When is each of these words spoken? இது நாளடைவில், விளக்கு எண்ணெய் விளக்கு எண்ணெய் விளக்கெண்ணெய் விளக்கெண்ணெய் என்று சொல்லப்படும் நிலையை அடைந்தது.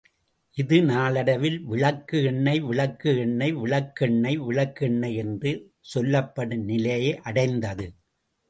இது 0.57 0.77
நாளடைவில், 0.83 1.57
விளக்கு 1.63 2.23
எண்ணெய் 2.23 2.61
விளக்கு 2.61 3.11
எண்ணெய் 3.17 3.53
விளக்கெண்ணெய் 3.55 4.39
விளக்கெண்ணெய் 4.39 5.15
என்று 5.15 5.53
சொல்லப்படும் 5.93 6.65
நிலையை 6.65 7.13
அடைந்தது. 7.19 7.87